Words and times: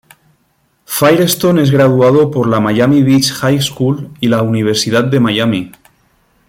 Firestone 0.85 1.61
es 1.61 1.69
graduado 1.69 2.31
por 2.31 2.51
el 2.51 2.59
Miami 2.59 3.03
Beach 3.03 3.33
High 3.33 3.61
School 3.61 4.09
y 4.19 4.29
la 4.29 4.41
Universidad 4.41 5.03
de 5.03 5.19
Miami. 5.19 5.71